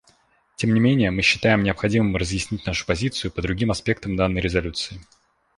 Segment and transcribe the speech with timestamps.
[0.55, 4.99] Тем не менее, мы считаем необходимым разъяснить нашу позицию по другим аспектам данной резолюции.